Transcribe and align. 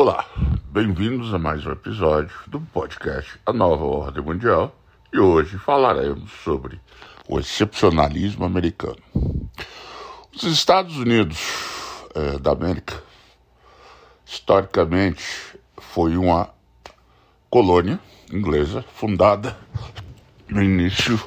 Olá, 0.00 0.24
bem-vindos 0.70 1.34
a 1.34 1.40
mais 1.40 1.66
um 1.66 1.72
episódio 1.72 2.32
do 2.46 2.60
podcast 2.60 3.36
A 3.44 3.52
Nova 3.52 3.84
Ordem 3.84 4.22
Mundial 4.22 4.72
e 5.12 5.18
hoje 5.18 5.58
falaremos 5.58 6.30
sobre 6.44 6.80
o 7.26 7.40
excepcionalismo 7.40 8.44
americano. 8.44 9.02
Os 10.32 10.44
Estados 10.44 10.96
Unidos 10.98 11.40
eh, 12.14 12.38
da 12.38 12.52
América, 12.52 12.94
historicamente, 14.24 15.58
foi 15.76 16.16
uma 16.16 16.48
colônia 17.50 17.98
inglesa 18.32 18.84
fundada 18.94 19.58
no 20.48 20.62
início 20.62 21.20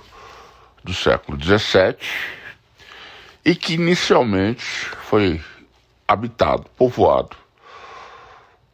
do 0.82 0.94
século 0.94 1.38
XVII 1.38 1.98
e 3.44 3.54
que 3.54 3.74
inicialmente 3.74 4.64
foi 4.64 5.42
habitado, 6.08 6.68
povoado 6.78 7.36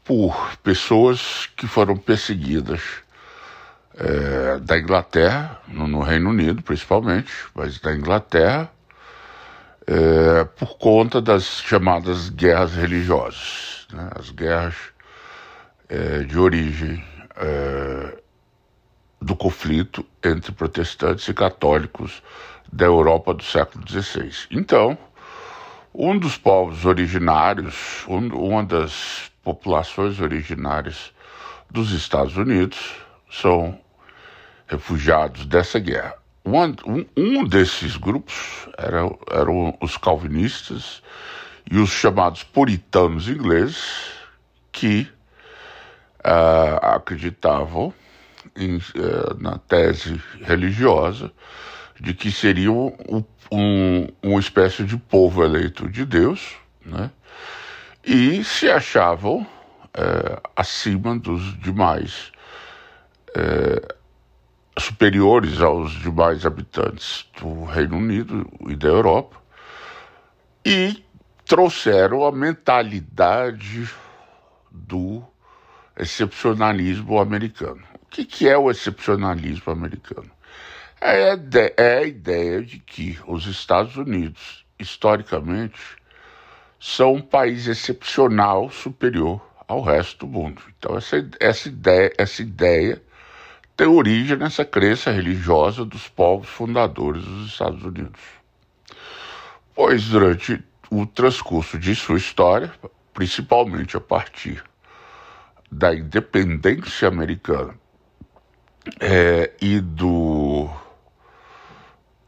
por 0.08 0.56
pessoas 0.64 1.50
que 1.58 1.68
foram 1.68 1.98
perseguidas 1.98 2.82
é, 3.94 4.58
da 4.60 4.80
Inglaterra, 4.80 5.62
no, 5.68 5.86
no, 5.86 6.00
Reino 6.02 6.30
Unido 6.30 6.64
principalmente, 6.64 7.32
mas 7.54 7.78
da 7.80 7.94
Inglaterra, 7.94 8.72
é, 9.86 10.46
por 10.46 10.78
conta 10.78 11.22
das 11.22 11.44
chamadas 11.62 12.30
guerras 12.30 12.74
religiosas, 12.74 13.86
né? 13.92 14.10
as 14.16 14.30
guerras 14.32 14.76
é, 15.90 16.20
de 16.20 16.40
origem 16.40 17.04
é, 17.36 18.18
do 19.22 19.36
conflito 19.36 20.06
entre 20.24 20.54
protestantes 20.54 21.28
e 21.28 21.34
católicos 21.34 22.24
da 22.72 22.86
Europa 22.86 23.34
do 23.34 23.44
século 23.44 23.84
XVI. 23.86 24.32
Então, 24.52 24.98
um 25.94 26.18
dos 26.18 26.38
povos 26.38 26.86
originários, 26.86 28.06
um, 28.08 28.28
uma 28.28 28.64
das 28.64 29.32
populações 29.48 30.20
originárias 30.20 31.14
dos 31.72 31.94
Estados 31.94 32.36
Unidos 32.36 32.98
são 33.32 33.80
refugiados 34.68 35.46
dessa 35.46 35.80
guerra. 35.80 36.16
Um, 36.44 37.06
um 37.16 37.46
desses 37.46 37.96
grupos 37.96 38.68
era, 38.78 39.10
eram 39.32 39.78
os 39.80 39.96
calvinistas 39.96 41.02
e 41.72 41.78
os 41.78 41.90
chamados 41.90 42.44
puritanos 42.44 43.30
ingleses, 43.30 44.12
que 44.70 45.08
uh, 46.26 46.86
acreditavam 46.96 47.94
em, 48.54 48.76
uh, 48.76 49.40
na 49.40 49.58
tese 49.60 50.22
religiosa 50.42 51.32
de 51.98 52.14
que 52.14 52.34
seriam 52.34 52.94
um, 53.08 53.24
um, 53.50 54.08
uma 54.22 54.42
espécie 54.42 54.84
de 54.84 54.98
povo 54.98 55.42
eleito 55.42 55.88
de 55.88 56.04
Deus, 56.06 56.58
né? 56.86 57.10
E 58.08 58.42
se 58.42 58.72
achavam 58.72 59.46
é, 59.94 60.40
acima 60.56 61.20
dos 61.20 61.60
demais, 61.60 62.32
é, 63.36 63.96
superiores 64.80 65.60
aos 65.60 65.92
demais 65.92 66.46
habitantes 66.46 67.30
do 67.42 67.66
Reino 67.66 67.98
Unido 67.98 68.50
e 68.70 68.78
da 68.78 68.88
Europa, 68.88 69.36
e 70.66 71.04
trouxeram 71.46 72.26
a 72.26 72.32
mentalidade 72.32 73.90
do 74.72 75.22
excepcionalismo 75.98 77.20
americano. 77.20 77.84
O 78.04 78.06
que, 78.06 78.24
que 78.24 78.48
é 78.48 78.58
o 78.58 78.72
excepcionalismo 78.72 79.74
americano? 79.74 80.32
É 81.02 81.38
é 81.76 81.98
a 81.98 82.04
ideia 82.04 82.64
de 82.64 82.80
que 82.80 83.20
os 83.28 83.46
Estados 83.48 83.98
Unidos, 83.98 84.66
historicamente, 84.80 85.98
são 86.80 87.16
um 87.16 87.22
país 87.22 87.68
excepcional 87.68 88.70
superior 88.70 89.42
ao 89.68 89.82
resto 89.82 90.26
do 90.26 90.32
mundo. 90.32 90.62
Então 90.78 90.98
essa, 90.98 91.28
essa, 91.40 91.68
ideia, 91.68 92.14
essa 92.18 92.42
ideia 92.42 93.02
tem 93.76 93.88
origem 93.88 94.38
nessa 94.38 94.64
crença 94.64 95.12
religiosa 95.12 95.84
dos 95.86 96.08
povos 96.08 96.48
fundadores 96.48 97.24
dos 97.24 97.52
Estados 97.52 97.84
Unidos. 97.84 98.22
Pois 99.76 100.06
durante 100.06 100.64
o 100.90 101.06
transcurso 101.06 101.78
de 101.78 101.94
sua 101.94 102.18
história, 102.18 102.72
principalmente 103.14 103.98
a 103.98 104.02
partir 104.02 104.64
da 105.70 105.94
independência 105.94 107.08
americana 107.08 107.76
é, 109.00 109.52
e 109.62 109.80
do 109.80 110.47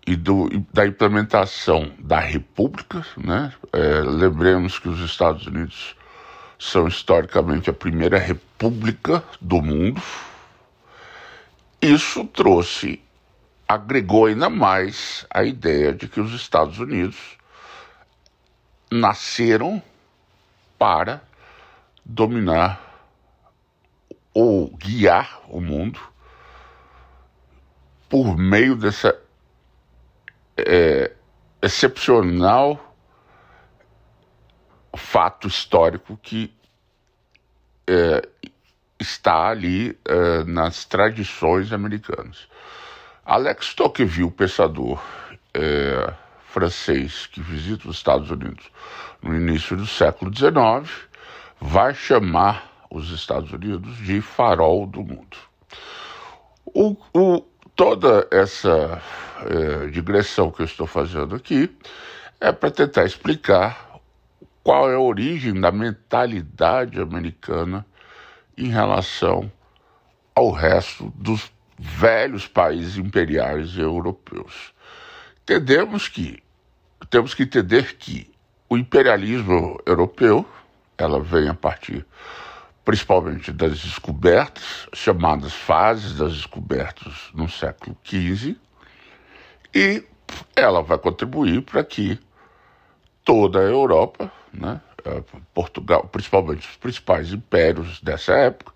e 0.10 0.16
do, 0.16 0.50
da 0.74 0.88
implementação 0.88 1.94
da 2.00 2.20
República, 2.20 3.06
né? 3.16 3.54
É, 3.72 4.00
lembremos 4.00 4.80
que 4.80 4.90
os 4.90 5.00
Estados 5.02 5.46
Unidos 5.46 5.96
são 6.58 6.88
historicamente 6.88 7.70
a 7.70 7.74
primeira 7.74 8.18
república 8.18 9.24
do 9.40 9.62
mundo. 9.62 10.02
Isso 11.80 12.26
trouxe, 12.26 13.00
agregou 13.68 14.26
ainda 14.26 14.50
mais 14.50 15.28
a 15.30 15.44
ideia 15.44 15.94
de 15.94 16.08
que 16.08 16.20
os 16.20 16.34
Estados 16.34 16.80
Unidos 16.80 17.38
nasceram 18.92 19.80
para 20.76 21.22
dominar 22.04 22.82
ou 24.34 24.76
guiar 24.76 25.40
o 25.50 25.62
mundo 25.62 26.00
por 28.10 28.36
meio 28.36 28.76
dessa 28.76 29.16
é, 30.68 31.16
excepcional 31.62 32.90
fato 35.00 35.48
histórico 35.48 36.20
que 36.22 36.54
é, 37.88 38.28
está 39.00 39.50
ali 39.50 39.98
é, 40.06 40.44
nas 40.44 40.86
tradições 40.86 41.72
americanas. 41.74 42.48
Alex 43.26 43.74
Tocqueville, 43.74 44.30
pensador 44.32 45.02
é, 45.54 46.14
francês 46.46 47.26
que 47.28 47.42
visita 47.42 47.88
os 47.88 47.98
Estados 47.98 48.30
Unidos 48.30 48.70
no 49.22 49.36
início 49.36 49.76
do 49.76 49.88
século 49.88 50.36
XIX, 50.36 51.08
vai 51.60 51.94
chamar 51.94 52.70
os 52.90 53.12
Estados 53.12 53.52
Unidos 53.52 53.98
de 53.98 54.22
farol 54.22 54.86
do 54.86 55.04
mundo. 55.04 55.38
O, 56.66 56.96
o, 57.14 57.44
toda 57.80 58.28
essa 58.30 59.02
é, 59.46 59.88
digressão 59.88 60.52
que 60.52 60.62
eu 60.62 60.66
estou 60.66 60.86
fazendo 60.86 61.34
aqui 61.34 61.74
é 62.42 62.52
para 62.52 62.70
tentar 62.70 63.06
explicar 63.06 64.02
qual 64.62 64.92
é 64.92 64.96
a 64.96 65.00
origem 65.00 65.58
da 65.58 65.72
mentalidade 65.72 67.00
americana 67.00 67.86
em 68.58 68.68
relação 68.68 69.50
ao 70.36 70.52
resto 70.52 71.10
dos 71.16 71.50
velhos 71.78 72.46
países 72.46 72.98
imperiais 72.98 73.78
europeus. 73.78 74.74
Entendemos 75.44 76.10
que 76.10 76.44
temos 77.10 77.34
que 77.34 77.44
entender 77.44 77.96
que 77.96 78.30
o 78.68 78.78
imperialismo 78.78 79.80
europeu, 79.86 80.46
ela 80.98 81.22
vem 81.22 81.48
a 81.48 81.54
partir 81.54 82.06
principalmente 82.90 83.52
das 83.52 83.82
descobertas, 83.82 84.88
chamadas 84.94 85.54
fases 85.54 86.16
das 86.16 86.34
descobertas 86.34 87.30
no 87.36 87.48
século 87.48 87.96
XV, 88.04 88.56
e 89.76 90.04
ela 90.56 90.82
vai 90.82 90.98
contribuir 90.98 91.62
para 91.62 91.84
que 91.84 92.20
toda 93.24 93.60
a 93.60 93.62
Europa, 93.62 94.32
né, 94.52 94.82
eh, 95.06 95.22
Portugal, 95.54 96.10
principalmente 96.12 96.68
os 96.68 96.78
principais 96.78 97.32
impérios 97.32 98.02
dessa 98.02 98.34
época, 98.34 98.74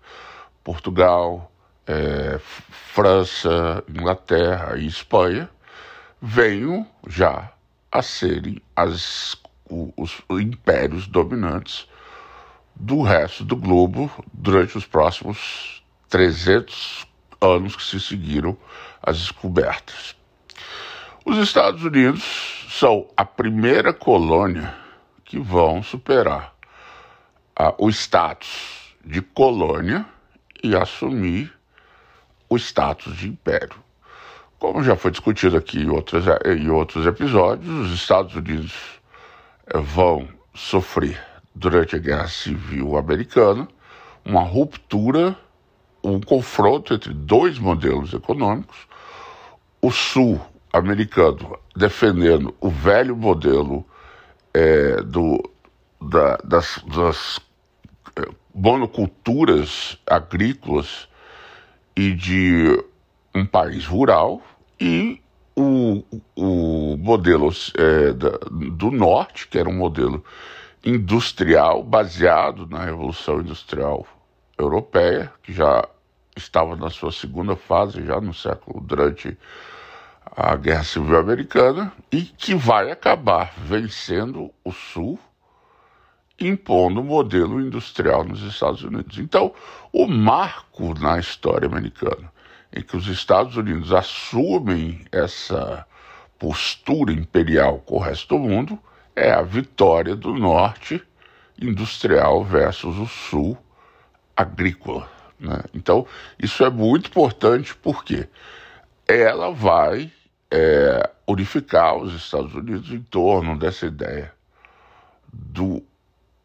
Portugal, 0.62 1.50
é, 1.84 2.38
França, 2.38 3.82
Inglaterra 3.88 4.76
e 4.76 4.86
Espanha, 4.86 5.50
venham 6.22 6.86
já 7.08 7.52
a 7.90 8.00
serem 8.00 8.62
as, 8.76 9.36
os, 9.68 10.22
os 10.28 10.40
impérios 10.40 11.08
dominantes 11.08 11.88
do 12.74 13.02
resto 13.02 13.44
do 13.44 13.56
globo 13.56 14.10
durante 14.32 14.76
os 14.76 14.86
próximos 14.86 15.82
300 16.08 17.06
anos 17.40 17.76
que 17.76 17.82
se 17.82 18.00
seguiram 18.00 18.56
as 19.02 19.18
descobertas. 19.18 20.16
Os 21.24 21.38
Estados 21.38 21.84
Unidos 21.84 22.66
são 22.70 23.06
a 23.16 23.24
primeira 23.24 23.92
colônia 23.92 24.74
que 25.24 25.38
vão 25.38 25.82
superar 25.82 26.54
ah, 27.56 27.74
o 27.78 27.88
status 27.88 28.94
de 29.04 29.22
colônia 29.22 30.04
e 30.62 30.74
assumir 30.74 31.52
o 32.48 32.56
status 32.56 33.16
de 33.16 33.28
império. 33.28 33.82
Como 34.58 34.82
já 34.82 34.96
foi 34.96 35.10
discutido 35.10 35.56
aqui 35.56 35.80
em 35.80 35.88
outros, 35.88 36.24
em 36.46 36.70
outros 36.70 37.06
episódios, 37.06 37.68
os 37.68 37.92
Estados 37.92 38.34
Unidos 38.34 38.72
eh, 39.66 39.78
vão 39.78 40.28
sofrer 40.54 41.33
durante 41.54 41.96
a 41.96 41.98
Guerra 41.98 42.28
Civil 42.28 42.96
Americana, 42.96 43.68
uma 44.24 44.42
ruptura, 44.42 45.36
um 46.02 46.20
confronto 46.20 46.94
entre 46.94 47.12
dois 47.12 47.58
modelos 47.58 48.12
econômicos, 48.12 48.76
o 49.80 49.90
sul 49.90 50.40
americano 50.72 51.58
defendendo 51.76 52.54
o 52.60 52.68
velho 52.68 53.16
modelo 53.16 53.86
é, 54.52 54.96
do, 55.02 55.38
da, 56.00 56.36
das, 56.38 56.82
das 56.86 57.40
é, 58.16 58.28
monoculturas 58.54 59.98
agrícolas 60.06 61.08
e 61.96 62.12
de 62.12 62.82
um 63.34 63.46
país 63.46 63.86
rural 63.86 64.42
e 64.80 65.20
o, 65.56 66.02
o 66.34 66.96
modelo 66.96 67.52
é, 67.76 68.12
da, 68.12 68.30
do 68.50 68.90
norte, 68.90 69.46
que 69.48 69.58
era 69.58 69.68
um 69.68 69.76
modelo 69.76 70.24
industrial 70.84 71.82
baseado 71.82 72.66
na 72.66 72.84
Revolução 72.84 73.40
Industrial 73.40 74.06
Europeia, 74.58 75.32
que 75.42 75.52
já 75.52 75.88
estava 76.36 76.76
na 76.76 76.90
sua 76.90 77.10
segunda 77.10 77.56
fase, 77.56 78.04
já 78.04 78.20
no 78.20 78.34
século, 78.34 78.80
durante 78.80 79.36
a 80.36 80.54
Guerra 80.56 80.84
Civil 80.84 81.18
Americana, 81.18 81.92
e 82.12 82.22
que 82.22 82.54
vai 82.54 82.90
acabar 82.90 83.54
vencendo 83.56 84.50
o 84.62 84.72
Sul, 84.72 85.18
impondo 86.38 87.00
o 87.00 87.04
modelo 87.04 87.60
industrial 87.60 88.24
nos 88.24 88.42
Estados 88.42 88.82
Unidos. 88.82 89.18
Então, 89.18 89.54
o 89.92 90.06
marco 90.06 90.92
na 90.98 91.18
história 91.18 91.66
americana 91.66 92.32
em 92.74 92.82
que 92.82 92.96
os 92.96 93.06
Estados 93.06 93.56
Unidos 93.56 93.92
assumem 93.92 95.04
essa 95.12 95.86
postura 96.38 97.12
imperial 97.12 97.78
com 97.78 97.96
o 97.96 98.00
resto 98.00 98.36
do 98.36 98.40
mundo 98.40 98.78
é 99.16 99.32
a 99.32 99.42
vitória 99.42 100.16
do 100.16 100.34
norte 100.34 101.02
industrial 101.60 102.44
versus 102.44 102.98
o 102.98 103.06
sul 103.06 103.56
agrícola. 104.36 105.08
Né? 105.38 105.62
Então, 105.72 106.06
isso 106.38 106.64
é 106.64 106.70
muito 106.70 107.08
importante 107.08 107.74
porque 107.76 108.28
ela 109.06 109.52
vai 109.52 110.10
é, 110.50 111.10
unificar 111.26 111.96
os 111.96 112.14
Estados 112.14 112.54
Unidos 112.54 112.90
em 112.90 113.00
torno 113.02 113.58
dessa 113.58 113.86
ideia 113.86 114.32
do, 115.32 115.82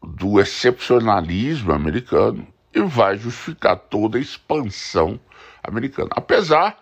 do 0.02 0.40
excepcionalismo 0.40 1.72
americano 1.72 2.46
e 2.72 2.80
vai 2.82 3.16
justificar 3.16 3.76
toda 3.76 4.18
a 4.18 4.20
expansão 4.20 5.18
americana. 5.62 6.10
Apesar 6.12 6.78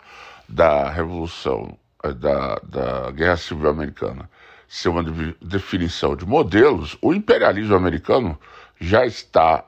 da 0.49 0.90
Revolução, 0.90 1.79
da, 2.02 2.56
da 2.62 3.11
Guerra 3.11 3.37
Civil 3.37 3.69
Americana 3.69 4.31
ser 4.68 4.90
uma 4.90 5.02
definição 5.40 6.14
de 6.14 6.26
modelos, 6.26 6.96
o 7.00 7.14
imperialismo 7.14 7.74
americano 7.74 8.38
já 8.78 9.06
está 9.06 9.64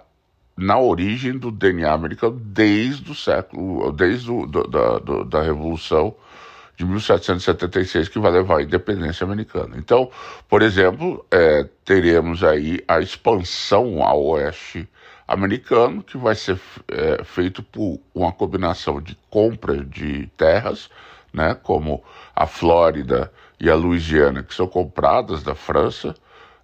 na 0.57 0.79
origem 0.79 1.39
do 1.39 1.51
DNA 1.51 1.91
americano 1.91 2.39
desde 2.39 3.11
o 3.11 3.15
século, 3.15 3.91
desde 3.93 4.31
o, 4.31 4.47
do, 4.47 4.63
da, 4.65 4.99
do, 4.99 5.25
da 5.25 5.43
Revolução 5.43 6.15
de 6.77 6.85
1776, 6.85 8.09
que 8.09 8.19
vai 8.19 8.31
levar 8.31 8.59
à 8.59 8.63
independência 8.63 9.25
americana. 9.25 9.77
Então, 9.77 10.11
por 10.49 10.61
exemplo, 10.61 11.25
é, 11.31 11.67
teremos 11.85 12.45
aí 12.45 12.83
a 12.87 13.01
expansão 13.01 14.03
ao 14.03 14.23
oeste 14.23 14.87
americano, 15.27 16.03
que 16.03 16.19
vai 16.19 16.35
ser 16.35 16.61
é, 16.89 17.25
feito 17.25 17.63
por 17.63 17.99
uma 18.15 18.33
combinação 18.33 19.01
de 19.01 19.17
compra 19.31 19.83
de 19.85 20.27
terras, 20.37 20.91
né, 21.33 21.55
como 21.55 22.03
a 22.35 22.47
Flórida 22.47 23.33
e 23.59 23.69
a 23.71 23.75
Louisiana, 23.75 24.43
que 24.43 24.55
são 24.55 24.67
compradas 24.67 25.43
da 25.43 25.55
França. 25.55 26.15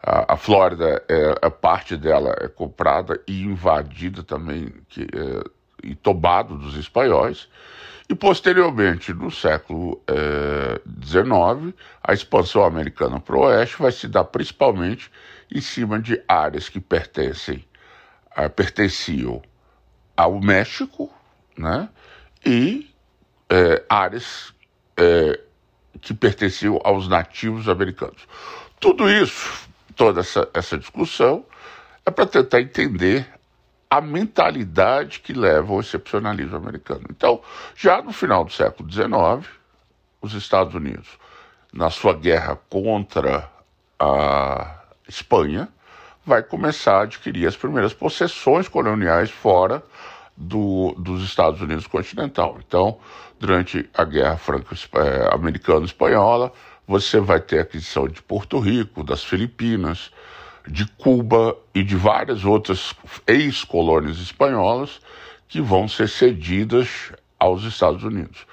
A, 0.02 0.34
a 0.34 0.36
Flórida, 0.36 1.02
é, 1.08 1.34
a 1.42 1.50
parte 1.50 1.96
dela 1.96 2.34
é 2.40 2.48
comprada 2.48 3.20
e 3.26 3.42
invadida 3.42 4.22
também, 4.22 4.72
que, 4.88 5.02
é, 5.02 5.44
e 5.82 5.94
tomado 5.94 6.56
dos 6.56 6.76
espanhóis. 6.76 7.48
E 8.08 8.14
posteriormente, 8.14 9.12
no 9.12 9.30
século 9.30 10.00
XIX, 11.04 11.74
é, 11.74 11.82
a 12.02 12.12
expansão 12.12 12.64
americana 12.64 13.18
para 13.18 13.36
o 13.36 13.40
oeste 13.40 13.82
vai 13.82 13.90
se 13.90 14.06
dar 14.06 14.24
principalmente 14.24 15.10
em 15.52 15.60
cima 15.60 15.98
de 16.00 16.22
áreas 16.28 16.68
que 16.68 16.80
pertencem 16.80 17.64
ah, 18.36 18.50
pertenciam 18.50 19.40
ao 20.14 20.38
México, 20.38 21.10
né? 21.56 21.88
E 22.44 22.94
é, 23.48 23.82
áreas 23.88 24.52
é, 24.96 25.40
que 26.00 26.14
pertenciam 26.14 26.80
aos 26.84 27.08
nativos 27.08 27.68
americanos. 27.68 28.26
Tudo 28.78 29.10
isso, 29.10 29.68
toda 29.94 30.20
essa, 30.20 30.48
essa 30.52 30.78
discussão, 30.78 31.44
é 32.04 32.10
para 32.10 32.26
tentar 32.26 32.60
entender 32.60 33.26
a 33.88 34.00
mentalidade 34.00 35.20
que 35.20 35.32
leva 35.32 35.72
ao 35.72 35.80
excepcionalismo 35.80 36.56
americano. 36.56 37.04
Então, 37.10 37.40
já 37.74 38.02
no 38.02 38.12
final 38.12 38.44
do 38.44 38.52
século 38.52 38.90
XIX, 38.90 39.48
os 40.20 40.34
Estados 40.34 40.74
Unidos, 40.74 41.08
na 41.72 41.90
sua 41.90 42.14
guerra 42.14 42.58
contra 42.68 43.48
a 43.98 44.82
Espanha, 45.08 45.68
vai 46.24 46.42
começar 46.42 46.98
a 46.98 47.02
adquirir 47.02 47.46
as 47.46 47.56
primeiras 47.56 47.94
possessões 47.94 48.68
coloniais 48.68 49.30
fora 49.30 49.82
do, 50.36 50.92
dos 50.98 51.22
Estados 51.22 51.60
Unidos 51.60 51.86
continental. 51.86 52.58
Então, 52.66 52.98
durante 53.38 53.88
a 53.94 54.04
Guerra 54.04 54.36
Franco-Americano-Espanhola, 54.36 56.52
você 56.86 57.20
vai 57.20 57.40
ter 57.40 57.60
aquisição 57.60 58.06
de 58.06 58.22
Porto 58.22 58.58
Rico, 58.58 59.02
das 59.02 59.24
Filipinas, 59.24 60.10
de 60.68 60.86
Cuba 60.86 61.56
e 61.74 61.82
de 61.82 61.96
várias 61.96 62.44
outras 62.44 62.94
ex-colônias 63.26 64.18
espanholas 64.18 65.00
que 65.48 65.60
vão 65.60 65.88
ser 65.88 66.08
cedidas 66.08 67.12
aos 67.38 67.64
Estados 67.64 68.02
Unidos. 68.02 68.46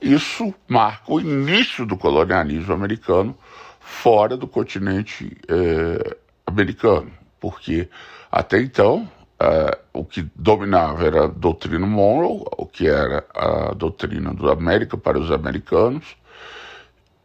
Isso 0.00 0.54
marca 0.68 1.12
o 1.12 1.20
início 1.20 1.86
do 1.86 1.96
colonialismo 1.96 2.74
americano 2.74 3.36
fora 3.80 4.36
do 4.36 4.46
continente 4.46 5.36
eh, 5.48 6.16
americano, 6.46 7.10
porque 7.40 7.88
até 8.30 8.60
então 8.60 9.08
uh, 9.40 9.78
o 9.92 10.04
que 10.04 10.28
dominava 10.34 11.04
era 11.04 11.24
a 11.24 11.28
doutrina 11.28 11.86
Monroe, 11.86 12.44
o 12.56 12.66
que 12.66 12.86
era 12.86 13.24
a 13.34 13.74
doutrina 13.74 14.32
do 14.32 14.50
América 14.50 14.96
para 14.96 15.18
os 15.18 15.30
americanos, 15.30 16.16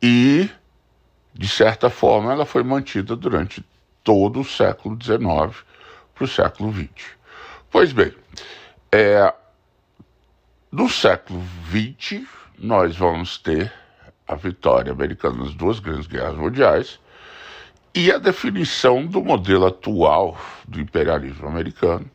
e, 0.02 0.50
de 1.34 1.48
certa 1.48 1.90
forma, 1.90 2.32
ela 2.32 2.46
foi 2.46 2.64
mantida 2.64 3.16
durante 3.16 3.64
todo 4.04 4.42
o 4.42 4.46
século 4.46 4.98
XIX 5.02 5.64
para 6.16 6.24
o 6.24 6.28
século 6.28 6.74
XX. 6.74 7.18
Pois 7.70 7.92
bem, 7.92 8.14
é, 8.92 9.34
no 10.72 10.90
século 10.90 11.44
XX, 11.70 12.26
nós 12.58 12.96
vamos 12.96 13.38
ter 13.38 13.72
a 14.28 14.36
vitória 14.36 14.92
americana 14.92 15.44
nas 15.44 15.54
duas 15.54 15.80
grandes 15.80 16.08
guerras 16.08 16.36
mundiais, 16.36 17.00
e 17.94 18.12
a 18.12 18.18
definição 18.18 19.06
do 19.06 19.24
modelo 19.24 19.66
atual 19.66 20.38
do 20.68 20.80
imperialismo 20.80 21.48
americano, 21.48 22.10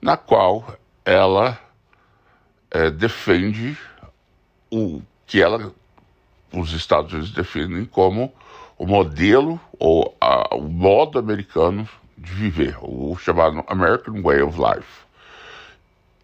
na 0.00 0.16
qual 0.16 0.76
ela 1.04 1.58
é, 2.70 2.90
defende 2.90 3.76
o 4.70 5.02
que 5.26 5.42
ela, 5.42 5.72
os 6.52 6.72
Estados 6.72 7.12
Unidos 7.12 7.32
definem 7.32 7.84
como 7.84 8.32
o 8.76 8.86
modelo 8.86 9.60
ou 9.78 10.16
a, 10.20 10.54
o 10.54 10.62
modo 10.62 11.18
americano 11.18 11.88
de 12.16 12.32
viver, 12.32 12.76
o 12.80 13.16
chamado 13.16 13.64
American 13.66 14.22
Way 14.22 14.42
of 14.42 14.58
Life. 14.58 15.04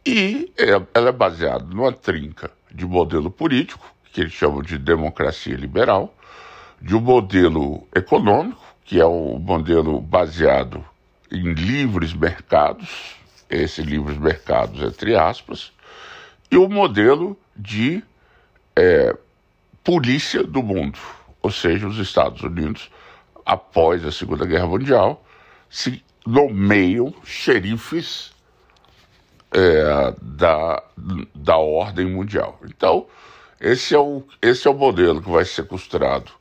E 0.06 0.52
ela 0.94 1.08
é 1.08 1.12
baseada 1.12 1.64
numa 1.64 1.92
trinca 1.92 2.50
de 2.70 2.86
modelo 2.86 3.30
político, 3.30 3.84
que 4.12 4.22
eles 4.22 4.32
chamam 4.32 4.62
de 4.62 4.78
democracia 4.78 5.56
liberal, 5.56 6.14
de 6.80 6.96
um 6.96 7.00
modelo 7.00 7.86
econômico, 7.94 8.62
que 8.84 8.98
é 9.00 9.04
o 9.04 9.36
um 9.36 9.38
modelo 9.38 10.00
baseado 10.00 10.84
em 11.30 11.52
livres 11.52 12.14
mercados, 12.14 13.14
esses 13.48 13.84
livres 13.84 14.16
mercados 14.16 14.82
entre 14.82 15.16
aspas, 15.16 15.72
e 16.50 16.56
o 16.56 16.64
um 16.64 16.68
modelo 16.68 17.38
de 17.54 18.02
é, 18.74 19.14
polícia 19.84 20.42
do 20.42 20.62
mundo, 20.62 20.98
ou 21.42 21.50
seja, 21.50 21.86
os 21.86 21.98
Estados 21.98 22.42
Unidos, 22.42 22.90
após 23.44 24.04
a 24.04 24.10
Segunda 24.10 24.46
Guerra 24.46 24.66
Mundial, 24.66 25.24
se 25.68 26.02
nomeiam 26.26 27.14
xerifes 27.24 28.32
é, 29.52 30.14
da, 30.20 30.82
da 31.34 31.56
ordem 31.56 32.06
mundial. 32.06 32.58
Então, 32.64 33.06
esse 33.60 33.94
é, 33.94 33.98
o, 33.98 34.24
esse 34.40 34.66
é 34.66 34.70
o 34.70 34.74
modelo 34.74 35.22
que 35.22 35.30
vai 35.30 35.44
ser 35.44 35.66
costurado 35.66 36.39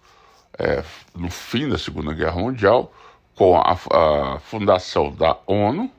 é, 0.59 0.83
no 1.15 1.31
fim 1.31 1.69
da 1.69 1.77
Segunda 1.77 2.13
Guerra 2.13 2.35
Mundial, 2.35 2.93
com 3.33 3.57
a, 3.57 3.71
a 3.71 4.39
fundação 4.39 5.11
da 5.11 5.37
ONU, 5.47 5.89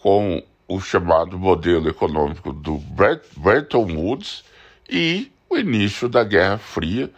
com 0.00 0.42
o 0.66 0.80
chamado 0.80 1.38
modelo 1.38 1.88
econômico 1.88 2.52
do 2.52 2.78
Bretton 3.36 3.84
Woods 3.92 4.42
e 4.88 5.30
o 5.48 5.58
início 5.58 6.08
da 6.08 6.24
Guerra 6.24 6.58
Fria, 6.58 7.10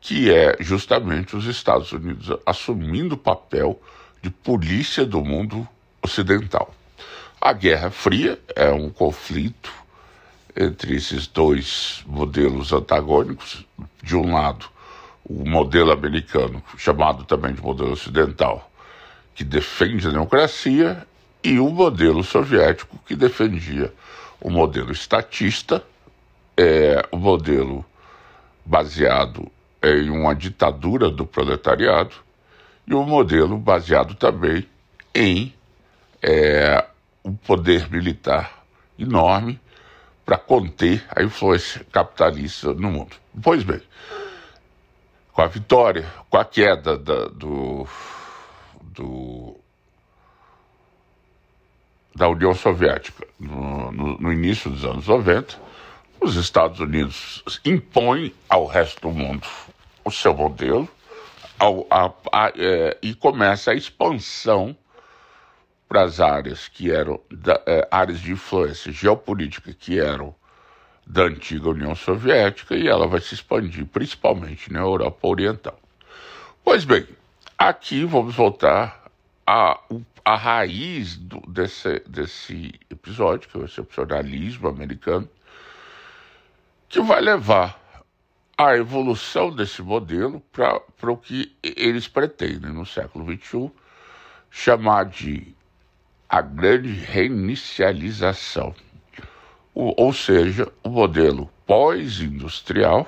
que 0.00 0.32
é 0.32 0.56
justamente 0.60 1.36
os 1.36 1.44
Estados 1.44 1.92
Unidos 1.92 2.34
assumindo 2.46 3.14
o 3.14 3.18
papel 3.18 3.80
de 4.22 4.30
polícia 4.30 5.04
do 5.04 5.22
mundo 5.22 5.68
ocidental. 6.02 6.74
A 7.40 7.52
Guerra 7.52 7.90
Fria 7.90 8.40
é 8.56 8.70
um 8.70 8.88
conflito 8.90 9.72
entre 10.56 10.96
esses 10.96 11.26
dois 11.26 12.02
modelos 12.06 12.72
antagônicos. 12.72 13.64
De 14.02 14.16
um 14.16 14.32
lado, 14.32 14.68
o 15.28 15.48
modelo 15.48 15.92
americano, 15.92 16.62
chamado 16.76 17.24
também 17.24 17.52
de 17.52 17.60
modelo 17.60 17.92
ocidental, 17.92 18.70
que 19.34 19.44
defende 19.44 20.08
a 20.08 20.10
democracia, 20.10 21.06
e 21.42 21.58
o 21.58 21.70
modelo 21.70 22.24
soviético 22.24 22.98
que 23.06 23.14
defendia 23.14 23.92
o 24.40 24.50
modelo 24.50 24.92
estatista, 24.92 25.84
é, 26.56 27.06
o 27.12 27.16
modelo 27.16 27.84
baseado 28.64 29.50
em 29.82 30.10
uma 30.10 30.34
ditadura 30.34 31.10
do 31.10 31.24
proletariado 31.24 32.16
e 32.86 32.94
o 32.94 33.04
modelo 33.04 33.56
baseado 33.56 34.14
também 34.14 34.66
em 35.14 35.54
é, 36.20 36.84
um 37.24 37.34
poder 37.34 37.88
militar 37.90 38.64
enorme 38.98 39.60
para 40.24 40.36
conter 40.36 41.04
a 41.14 41.22
influência 41.22 41.86
capitalista 41.92 42.74
no 42.74 42.90
mundo. 42.90 43.16
Pois 43.42 43.62
bem, 43.62 43.80
com 45.38 45.42
a 45.42 45.46
vitória, 45.46 46.04
com 46.28 46.36
a 46.36 46.44
queda 46.44 46.98
da, 46.98 47.26
do, 47.28 47.86
do, 48.82 49.56
da 52.12 52.28
União 52.28 52.52
Soviética 52.52 53.24
no, 53.38 53.92
no, 53.92 54.18
no, 54.18 54.32
início 54.32 54.68
dos 54.68 54.84
anos 54.84 55.06
90, 55.06 55.56
os 56.20 56.34
Estados 56.34 56.80
Unidos 56.80 57.44
impõem 57.64 58.34
ao 58.48 58.66
resto 58.66 59.02
do 59.02 59.14
mundo 59.14 59.46
o 60.04 60.10
seu 60.10 60.34
modelo 60.34 60.88
ao, 61.56 61.86
a, 61.88 62.06
a, 62.32 62.52
é, 62.56 62.98
e 63.00 63.14
começa 63.14 63.70
a 63.70 63.76
expansão 63.76 64.76
para 65.88 66.02
as 66.02 66.18
áreas 66.18 66.66
que 66.66 66.90
eram 66.90 67.20
da, 67.30 67.62
é, 67.64 67.86
áreas 67.92 68.18
de 68.18 68.32
influência 68.32 68.90
geopolítica 68.90 69.72
que 69.72 70.00
eram 70.00 70.34
da 71.08 71.22
antiga 71.22 71.70
União 71.70 71.94
Soviética 71.94 72.76
e 72.76 72.86
ela 72.86 73.06
vai 73.06 73.20
se 73.20 73.34
expandir 73.34 73.86
principalmente 73.86 74.70
na 74.70 74.80
Europa 74.80 75.26
Oriental. 75.26 75.80
Pois 76.62 76.84
bem, 76.84 77.08
aqui 77.56 78.04
vamos 78.04 78.34
voltar 78.34 79.10
à, 79.46 79.80
à 80.22 80.36
raiz 80.36 81.16
do, 81.16 81.40
desse, 81.48 82.00
desse 82.06 82.78
episódio, 82.90 83.48
que 83.48 83.56
é 83.56 83.60
o 83.60 83.64
excepcionalismo 83.64 84.68
americano, 84.68 85.26
que 86.90 87.00
vai 87.00 87.22
levar 87.22 87.80
a 88.58 88.76
evolução 88.76 89.50
desse 89.50 89.80
modelo 89.80 90.42
para 90.52 91.10
o 91.10 91.16
que 91.16 91.56
eles 91.62 92.06
pretendem 92.06 92.70
no 92.70 92.84
século 92.84 93.24
XXI 93.24 93.70
chamar 94.50 95.06
de 95.06 95.54
a 96.28 96.42
grande 96.42 96.92
reinicialização 96.92 98.74
ou 99.78 100.12
seja, 100.12 100.66
o 100.82 100.88
modelo 100.88 101.48
pós-industrial, 101.64 103.06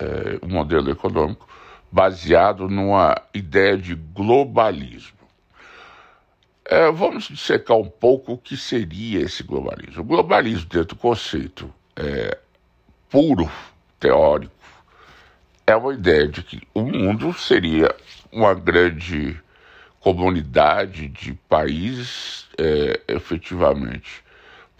é, 0.00 0.44
um 0.44 0.48
modelo 0.48 0.90
econômico 0.90 1.48
baseado 1.92 2.68
numa 2.68 3.14
ideia 3.32 3.78
de 3.78 3.94
globalismo. 3.94 5.18
É, 6.64 6.90
vamos 6.90 7.28
dissecar 7.28 7.76
um 7.76 7.88
pouco 7.88 8.32
o 8.32 8.38
que 8.38 8.56
seria 8.56 9.20
esse 9.20 9.44
globalismo. 9.44 10.02
O 10.02 10.04
globalismo, 10.04 10.68
dentro 10.68 10.96
do 10.96 11.00
conceito 11.00 11.72
é, 11.94 12.36
puro, 13.08 13.48
teórico, 14.00 14.52
é 15.66 15.76
uma 15.76 15.94
ideia 15.94 16.26
de 16.26 16.42
que 16.42 16.60
o 16.74 16.82
mundo 16.82 17.32
seria 17.32 17.94
uma 18.32 18.54
grande 18.54 19.40
comunidade 20.00 21.06
de 21.06 21.34
países 21.48 22.48
é, 22.58 23.00
efetivamente 23.06 24.24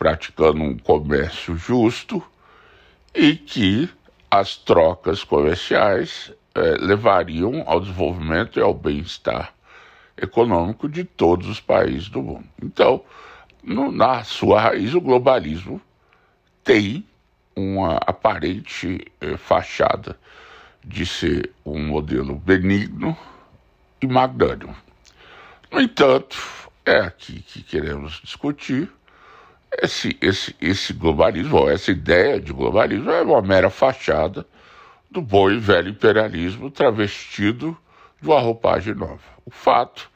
praticando 0.01 0.63
um 0.63 0.79
comércio 0.79 1.55
justo 1.59 2.27
e 3.15 3.37
que 3.37 3.87
as 4.31 4.57
trocas 4.57 5.23
comerciais 5.23 6.33
eh, 6.55 6.77
levariam 6.81 7.63
ao 7.67 7.81
desenvolvimento 7.81 8.59
e 8.59 8.63
ao 8.63 8.73
bem-estar 8.73 9.53
econômico 10.17 10.89
de 10.89 11.05
todos 11.05 11.47
os 11.49 11.61
países 11.61 12.09
do 12.09 12.23
mundo. 12.23 12.49
Então, 12.63 13.05
no, 13.63 13.93
na 13.93 14.25
sua 14.25 14.59
raiz, 14.59 14.95
o 14.95 15.03
globalismo 15.03 15.79
tem 16.65 17.05
uma 17.55 17.97
aparente 17.97 19.07
eh, 19.21 19.37
fachada 19.37 20.19
de 20.83 21.05
ser 21.05 21.53
um 21.63 21.89
modelo 21.89 22.37
benigno 22.37 23.15
e 24.01 24.07
magnânimo. 24.07 24.75
No 25.71 25.79
entanto, 25.79 26.39
é 26.87 27.01
aqui 27.01 27.43
que 27.43 27.63
queremos 27.63 28.19
discutir 28.25 28.91
esse, 29.79 30.17
esse, 30.21 30.55
esse 30.61 30.93
globalismo, 30.93 31.69
essa 31.69 31.91
ideia 31.91 32.41
de 32.41 32.53
globalismo 32.53 33.11
é 33.11 33.23
uma 33.23 33.43
mera 33.43 33.71
fachada 33.71 34.47
do 35.11 35.23
bom 35.23 35.51
e 35.51 35.59
velho 35.59 35.91
imperialismo 35.91 36.71
travestido 36.71 37.77
de 38.21 38.29
uma 38.29 38.41
roupagem 38.41 38.95
nova. 38.95 39.23
O 39.45 39.51
fato 39.51 40.11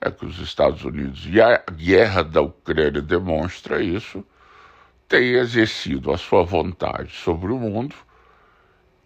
é 0.00 0.10
que 0.10 0.24
os 0.24 0.38
Estados 0.38 0.84
Unidos, 0.84 1.26
e 1.26 1.40
a 1.40 1.62
guerra 1.70 2.22
da 2.22 2.40
Ucrânia 2.40 3.00
demonstra 3.00 3.82
isso, 3.82 4.24
têm 5.08 5.34
exercido 5.34 6.12
a 6.12 6.18
sua 6.18 6.42
vontade 6.42 7.12
sobre 7.12 7.52
o 7.52 7.58
mundo 7.58 7.94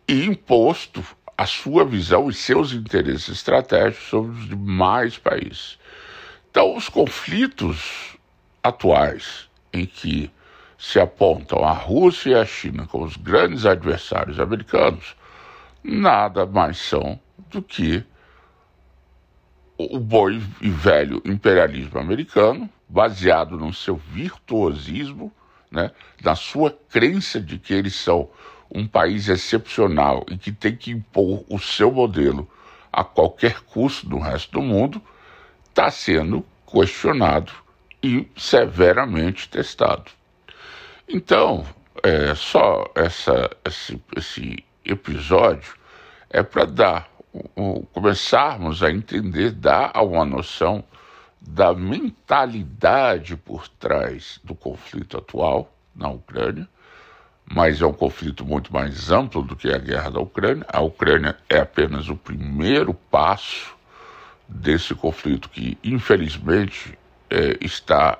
e 0.08 0.24
imposto 0.24 1.04
a 1.36 1.44
sua 1.44 1.84
visão 1.84 2.30
e 2.30 2.34
seus 2.34 2.72
interesses 2.72 3.28
estratégicos 3.28 4.08
sobre 4.08 4.30
os 4.30 4.48
demais 4.48 5.18
países. 5.18 5.78
Então, 6.50 6.74
os 6.74 6.88
conflitos 6.88 8.16
atuais 8.62 9.45
em 9.76 9.86
que 9.86 10.30
se 10.78 11.00
apontam 11.00 11.64
a 11.64 11.72
Rússia 11.72 12.30
e 12.30 12.34
a 12.34 12.44
China 12.44 12.86
como 12.86 13.04
os 13.04 13.16
grandes 13.16 13.64
adversários 13.64 14.38
americanos, 14.38 15.16
nada 15.82 16.44
mais 16.44 16.78
são 16.78 17.18
do 17.50 17.62
que 17.62 18.04
o 19.78 19.98
bom 19.98 20.30
e 20.30 20.70
velho 20.70 21.22
imperialismo 21.24 21.98
americano, 21.98 22.68
baseado 22.88 23.56
no 23.56 23.72
seu 23.72 23.96
virtuosismo, 23.96 25.32
né, 25.70 25.90
na 26.22 26.34
sua 26.34 26.70
crença 26.88 27.40
de 27.40 27.58
que 27.58 27.74
eles 27.74 27.94
são 27.94 28.28
um 28.70 28.86
país 28.86 29.28
excepcional 29.28 30.24
e 30.30 30.36
que 30.36 30.50
tem 30.50 30.74
que 30.74 30.90
impor 30.90 31.44
o 31.48 31.58
seu 31.58 31.92
modelo 31.92 32.48
a 32.92 33.04
qualquer 33.04 33.60
custo 33.60 34.08
no 34.08 34.18
resto 34.18 34.52
do 34.52 34.62
mundo, 34.62 35.00
está 35.68 35.90
sendo 35.90 36.44
questionado 36.66 37.52
e 38.06 38.30
severamente 38.36 39.48
testado. 39.48 40.12
Então, 41.08 41.66
é, 42.04 42.36
só 42.36 42.88
essa, 42.94 43.50
esse, 43.64 44.00
esse 44.16 44.64
episódio 44.84 45.74
é 46.30 46.40
para 46.40 46.64
dar, 46.64 47.10
começarmos 47.92 48.84
a 48.84 48.92
entender, 48.92 49.50
dar 49.50 49.90
uma 49.96 50.24
noção 50.24 50.84
da 51.40 51.74
mentalidade 51.74 53.36
por 53.36 53.66
trás 53.66 54.40
do 54.44 54.54
conflito 54.54 55.18
atual 55.18 55.72
na 55.92 56.08
Ucrânia, 56.08 56.68
mas 57.44 57.82
é 57.82 57.86
um 57.86 57.92
conflito 57.92 58.44
muito 58.44 58.72
mais 58.72 59.10
amplo 59.10 59.42
do 59.42 59.56
que 59.56 59.72
a 59.72 59.78
guerra 59.78 60.10
da 60.10 60.20
Ucrânia. 60.20 60.64
A 60.68 60.80
Ucrânia 60.80 61.36
é 61.48 61.58
apenas 61.58 62.08
o 62.08 62.16
primeiro 62.16 62.94
passo 62.94 63.74
desse 64.48 64.94
conflito 64.94 65.48
que, 65.48 65.76
infelizmente, 65.82 66.95
é, 67.30 67.58
está 67.60 68.18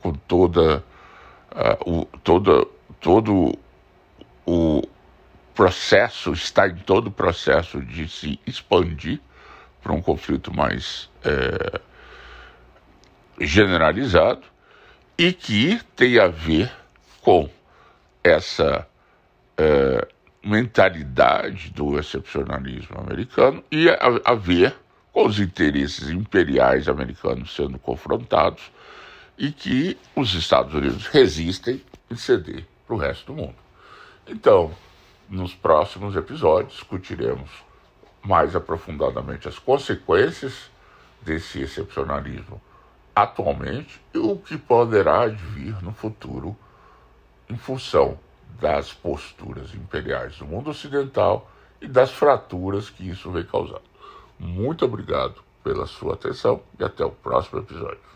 com 0.00 0.12
toda, 0.12 0.84
uh, 1.52 1.90
o, 1.90 2.06
toda 2.18 2.64
todo 3.00 3.58
o 4.46 4.82
processo, 5.54 6.32
está 6.32 6.68
em 6.68 6.76
todo 6.76 7.08
o 7.08 7.10
processo 7.10 7.80
de 7.82 8.08
se 8.08 8.40
expandir 8.46 9.20
para 9.82 9.92
um 9.92 10.00
conflito 10.00 10.54
mais 10.54 11.10
é, 11.24 11.80
generalizado 13.40 14.42
e 15.16 15.32
que 15.32 15.80
tem 15.96 16.18
a 16.18 16.28
ver 16.28 16.72
com 17.20 17.48
essa 18.22 18.86
é, 19.56 20.08
mentalidade 20.44 21.70
do 21.70 21.98
excepcionalismo 21.98 22.98
americano 23.00 23.62
e 23.70 23.88
a, 23.88 23.98
a 24.24 24.34
ver 24.34 24.76
com 25.12 25.26
os 25.26 25.38
interesses 25.38 26.08
imperiais 26.08 26.88
americanos 26.88 27.54
sendo 27.54 27.78
confrontados 27.78 28.70
e 29.36 29.50
que 29.52 29.96
os 30.14 30.34
Estados 30.34 30.74
Unidos 30.74 31.06
resistem 31.06 31.82
em 32.10 32.16
ceder 32.16 32.66
para 32.86 32.96
o 32.96 32.98
resto 32.98 33.32
do 33.32 33.34
mundo. 33.34 33.56
Então, 34.26 34.72
nos 35.28 35.54
próximos 35.54 36.16
episódios, 36.16 36.74
discutiremos 36.74 37.50
mais 38.22 38.56
aprofundadamente 38.56 39.48
as 39.48 39.58
consequências 39.58 40.70
desse 41.22 41.60
excepcionalismo 41.60 42.60
atualmente 43.14 44.00
e 44.14 44.18
o 44.18 44.36
que 44.36 44.56
poderá 44.56 45.26
vir 45.26 45.82
no 45.82 45.92
futuro 45.92 46.56
em 47.48 47.56
função 47.56 48.18
das 48.60 48.92
posturas 48.92 49.74
imperiais 49.74 50.36
do 50.38 50.46
mundo 50.46 50.70
ocidental 50.70 51.50
e 51.80 51.88
das 51.88 52.10
fraturas 52.12 52.90
que 52.90 53.08
isso 53.08 53.30
vem 53.30 53.44
causando. 53.44 53.87
Muito 54.38 54.84
obrigado 54.84 55.42
pela 55.64 55.86
sua 55.86 56.14
atenção 56.14 56.62
e 56.78 56.84
até 56.84 57.04
o 57.04 57.10
próximo 57.10 57.60
episódio. 57.60 58.07